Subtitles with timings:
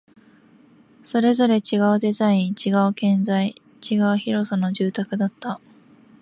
[1.03, 3.53] それぞれ違うデザイン、違う建材、
[3.87, 5.61] 違う広さの住宅だった